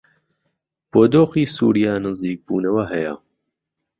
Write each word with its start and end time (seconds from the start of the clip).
بۆ 0.91 1.01
دۆخی 1.13 1.43
سووریا 1.55 1.93
نزیکبوونەوە 2.05 2.83
هەیە 2.91 3.13